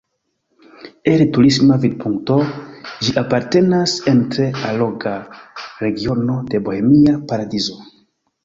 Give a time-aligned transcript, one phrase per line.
[1.11, 2.37] El turisma vidpunkto
[3.07, 5.15] ĝi apartenas en tre alloga
[5.85, 7.79] regiono de Bohemia paradizo.